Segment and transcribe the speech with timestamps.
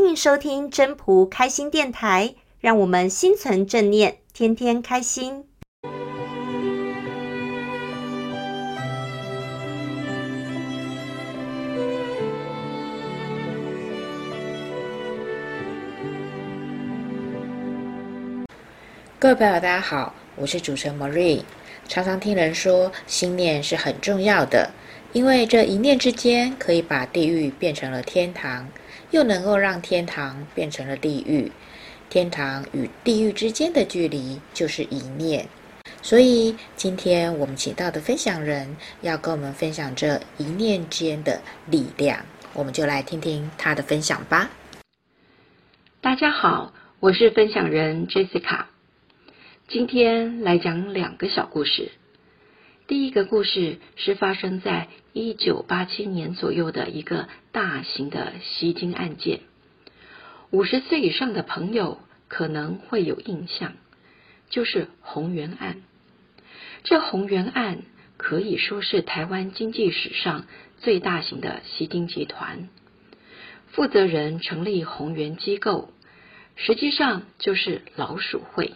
[0.00, 5.44] 欢迎收听真朴开心电台，让我们心存正念，天天开心。
[19.18, 21.42] 各位朋友，大家好，我是主持人 Marie。
[21.88, 24.70] 常常听人说，心念是很重要的，
[25.14, 28.68] 因为这一念之间，可以把地狱变成了天堂，
[29.10, 31.50] 又能够让天堂变成了地狱。
[32.10, 35.48] 天堂与地狱之间的距离就是一念。
[36.02, 42.20] 所以，今天我们请到的分享人要跟我们分享这一念间的力量，
[42.52, 44.50] 我们就来听听他的分享吧。
[46.02, 48.66] 大家好，我是分享人 Jessica。
[49.68, 51.92] 今天来讲两个小故事。
[52.88, 59.40] 第一个故事是发生在一九八七年左右的一个大型的吸金案件。
[60.50, 63.74] 五十岁以上的朋友可能会有印象，
[64.48, 65.82] 就是鸿源案。
[66.82, 67.82] 这鸿源案
[68.16, 70.46] 可以说是台湾经济史上
[70.78, 72.70] 最大型的吸金集团。
[73.66, 75.92] 负责人成立红源机构，
[76.56, 78.72] 实际上就是老鼠会。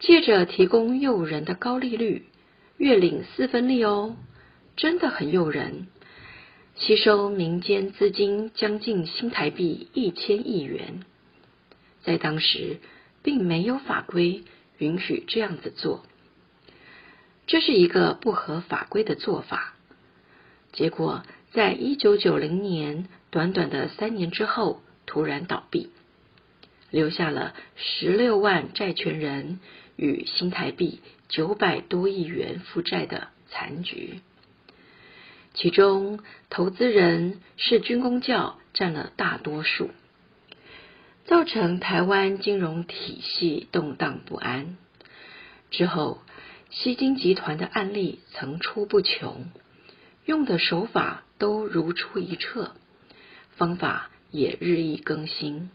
[0.00, 2.26] 借着提供诱人的高利率，
[2.80, 4.16] 月领四分利哦，
[4.74, 5.88] 真的很诱人。
[6.76, 11.04] 吸收民间资金将近新台币一千亿元，
[12.02, 12.78] 在当时
[13.22, 14.44] 并没有法规
[14.78, 16.06] 允许这样子做，
[17.46, 19.74] 这是一个不合法规的做法。
[20.72, 25.90] 结果在一九九零年，短短的三年之后，突然倒闭，
[26.90, 29.60] 留下了十六万债权人。
[29.96, 34.20] 与新台币九百多亿元负债的残局，
[35.54, 39.90] 其中投资人是军工教占了大多数，
[41.24, 44.76] 造成台湾金融体系动荡不安。
[45.70, 46.20] 之后，
[46.70, 49.50] 西金集团的案例层出不穷，
[50.24, 52.74] 用的手法都如出一辙，
[53.56, 55.70] 方法也日益更新。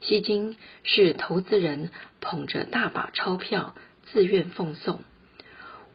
[0.00, 3.74] 吸金是投资人捧着大把钞票
[4.06, 5.02] 自愿奉送，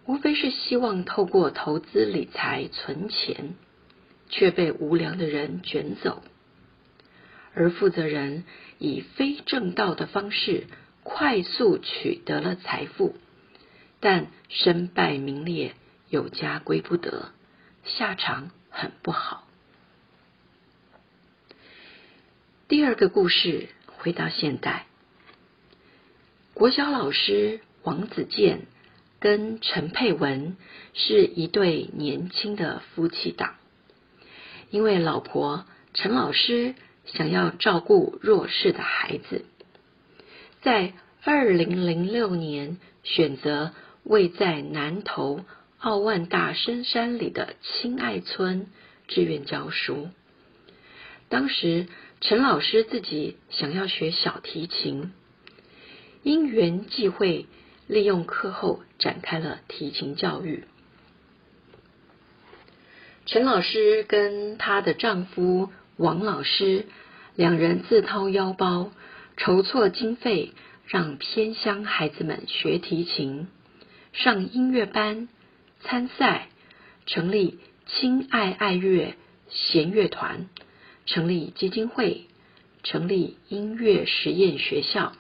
[0.05, 3.55] 无非是希望透过投资理财存钱，
[4.29, 6.21] 却被无良的人卷走。
[7.53, 8.43] 而负责人
[8.77, 10.67] 以非正道的方式
[11.03, 13.15] 快速取得了财富，
[14.01, 15.75] 但身败名裂，
[16.09, 17.31] 有家归不得，
[17.85, 19.47] 下场很不好。
[22.67, 23.69] 第二个故事。
[24.03, 24.85] 回到现代，
[26.53, 28.63] 国小老师王子健
[29.21, 30.57] 跟陈佩文
[30.93, 33.55] 是一对年轻的夫妻档。
[34.71, 36.75] 因为老婆陈老师
[37.05, 39.45] 想要照顾弱势的孩子，
[40.61, 40.91] 在
[41.23, 43.71] 二零零六年选择
[44.03, 45.45] 位在南投
[45.77, 48.67] 奥万大深山里的亲爱村
[49.07, 50.09] 志愿教书。
[51.29, 51.87] 当时。
[52.25, 55.11] 陈老师自己想要学小提琴，
[56.23, 57.47] 因缘际会，
[57.85, 60.63] 利用课后展开了提琴教育。
[63.25, 66.85] 陈老师跟她的丈夫王老师
[67.35, 68.93] 两人自掏腰包
[69.35, 70.53] 筹措经费，
[70.87, 73.47] 让偏乡孩子们学提琴、
[74.13, 75.27] 上音乐班、
[75.81, 76.47] 参赛，
[77.05, 79.13] 成立亲爱爱乐
[79.49, 80.47] 弦乐团。
[81.05, 82.27] 成立基金会，
[82.83, 85.13] 成立音乐实验学校，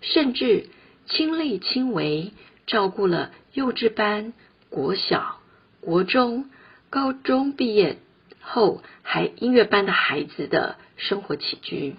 [0.00, 0.68] 甚至
[1.06, 2.32] 亲力亲为
[2.66, 4.32] 照顾了幼稚班、
[4.70, 5.40] 国小、
[5.80, 6.50] 国中、
[6.90, 7.98] 高中毕业
[8.40, 11.94] 后还音乐班的孩子的生活起居。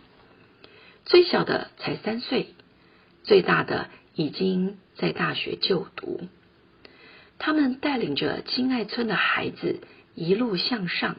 [1.05, 2.55] 最小的才三岁，
[3.23, 6.27] 最大的已经在大学就读。
[7.39, 9.79] 他们带领着亲爱村的孩子
[10.15, 11.15] 一路向上。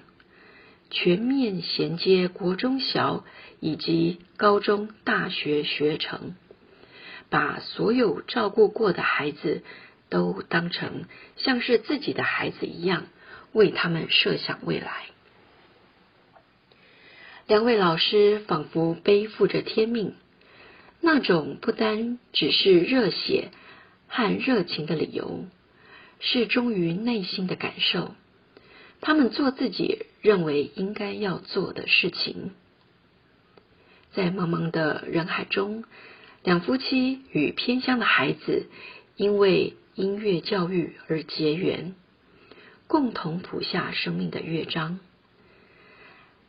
[0.91, 3.25] 全面衔接国中小
[3.61, 6.35] 以及高中大学学程，
[7.29, 9.63] 把所有照顾过的孩子
[10.09, 11.05] 都当成
[11.37, 13.07] 像是自己的孩子一样，
[13.53, 15.07] 为他们设想未来。
[17.47, 20.15] 两位老师仿佛背负着天命，
[21.01, 23.51] 那种不单只是热血
[24.07, 25.47] 和热情的理由，
[26.21, 28.15] 是忠于内心的感受。
[29.01, 32.51] 他们做自己认为应该要做的事情，
[34.13, 35.85] 在茫茫的人海中，
[36.43, 38.67] 两夫妻与偏乡的孩子
[39.17, 41.95] 因为音乐教育而结缘，
[42.87, 44.99] 共同谱下生命的乐章。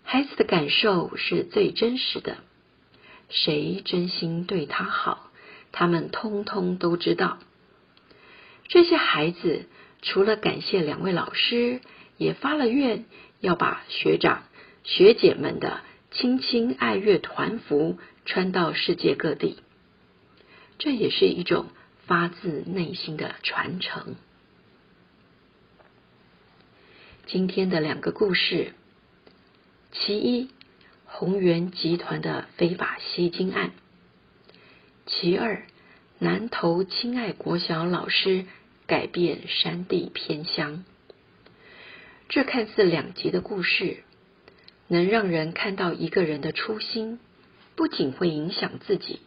[0.03, 2.37] 孩子的感受是最真实的，
[3.29, 5.29] 谁真心对他好，
[5.71, 7.37] 他们通通都知道。
[8.67, 9.67] 这些孩子
[10.01, 11.81] 除了感谢两位老师，
[12.19, 13.05] 也发了愿，
[13.39, 14.43] 要把学长
[14.83, 15.79] 学姐们的
[16.11, 19.57] 亲亲爱乐团服穿到世界各地。
[20.77, 21.67] 这也是一种
[22.05, 24.15] 发自内心的传承。
[27.25, 28.73] 今天的两个故事，
[29.91, 30.49] 其一，
[31.05, 33.69] 宏源集团的非法吸金案；
[35.05, 35.63] 其二，
[36.17, 38.45] 南投亲爱国小老师
[38.87, 40.83] 改变山地偏乡。
[42.29, 44.03] 这看似两极的故事，
[44.87, 47.19] 能让人看到一个人的初心，
[47.75, 49.19] 不仅会影响自己，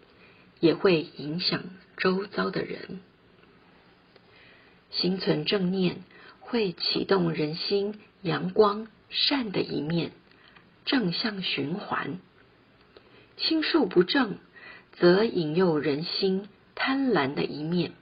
[0.60, 1.62] 也会影响
[1.96, 3.00] 周遭的人。
[4.90, 5.96] 心存正念。
[6.44, 10.10] 会启动人心阳光善的一面，
[10.84, 12.18] 正向循环；
[13.38, 14.36] 心术不正，
[14.92, 17.92] 则引诱人心贪婪的一面，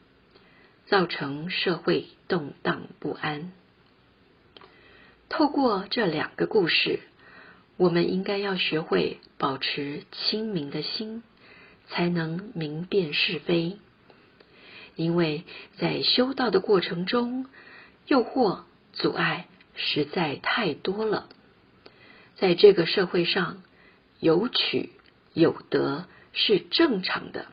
[0.86, 3.52] 造成社会动荡不安。
[5.30, 6.98] 透过这两个故事，
[7.76, 11.22] 我们应该要学会保持清明的心，
[11.88, 13.78] 才能明辨是非。
[14.96, 15.44] 因为
[15.78, 17.46] 在修道的过程中，
[18.06, 19.46] 诱惑、阻碍
[19.76, 21.28] 实在太多了。
[22.36, 23.62] 在这个社会上，
[24.18, 24.90] 有取
[25.32, 27.46] 有得是正常的。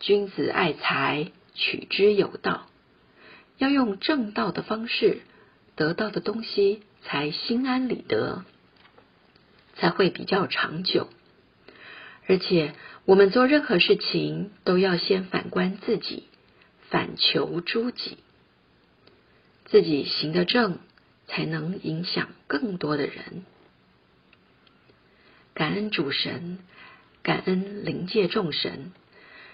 [0.00, 2.66] 君子爱财，取之有道。
[3.58, 5.20] 要用正道的方式，
[5.80, 8.44] 得到的东西才心安理得，
[9.76, 11.08] 才会比较长久。
[12.26, 12.74] 而且，
[13.06, 16.24] 我们做任何事情都要先反观自己，
[16.90, 18.18] 反求诸己。
[19.64, 20.80] 自己行得正，
[21.26, 23.46] 才能影响更多的人。
[25.54, 26.58] 感恩主神，
[27.22, 28.92] 感恩灵界众神，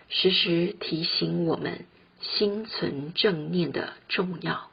[0.09, 1.87] 时时提醒我们
[2.21, 4.73] 心存正念的重要。